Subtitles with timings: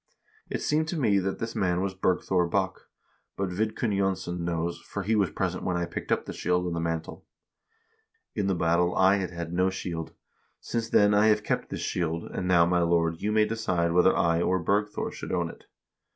[0.49, 2.87] It seemed to me that this man was Bergthor Bokk;
[3.37, 6.75] but Vidkun Jonsson knows, for he was present when I picked up the shield and
[6.75, 7.23] the mantle.
[8.33, 10.13] In the battle I had had no shield.
[10.59, 14.17] Since then I have kept this shield, and now, my lord, you may decide whether
[14.17, 15.65] I or Bergthor should own it.'